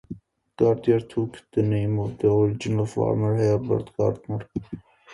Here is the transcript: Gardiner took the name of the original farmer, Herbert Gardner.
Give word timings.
Gardiner 0.57 1.01
took 1.01 1.37
the 1.51 1.61
name 1.61 1.99
of 1.99 2.17
the 2.17 2.33
original 2.33 2.87
farmer, 2.87 3.37
Herbert 3.37 3.95
Gardner. 3.95 4.49